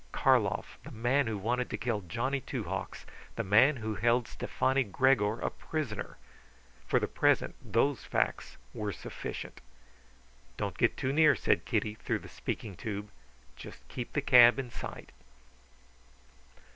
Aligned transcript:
Karlov, 0.11 0.65
the 0.83 0.89
man 0.89 1.27
who 1.27 1.37
wanted 1.37 1.69
to 1.69 1.77
kill 1.77 2.01
Johnny 2.01 2.41
Two 2.41 2.63
Hawks, 2.63 3.05
the 3.35 3.43
man 3.43 3.75
who 3.75 3.93
held 3.93 4.27
Stefani 4.27 4.81
Gregor 4.83 5.39
a 5.39 5.51
prisoner! 5.51 6.17
For 6.87 6.99
the 6.99 7.07
present 7.07 7.53
these 7.63 8.03
facts 8.03 8.57
were 8.73 8.91
sufficient. 8.93 9.61
"Don't 10.57 10.75
get 10.79 10.97
too 10.97 11.13
near," 11.13 11.35
said 11.35 11.65
Kitty 11.65 11.93
through 11.93 12.17
the 12.17 12.29
speaking 12.29 12.75
tube. 12.75 13.11
"Just 13.55 13.87
keep 13.89 14.13
the 14.13 14.21
cab 14.21 14.57
in 14.57 14.71
sight." 14.71 15.11